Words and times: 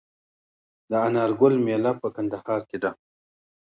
د 0.89 0.91
انار 1.07 1.31
ګل 1.39 1.53
میله 1.65 1.91
په 2.01 2.07
کندهار 2.15 2.61
کې 2.69 2.77
ده. 2.83 2.91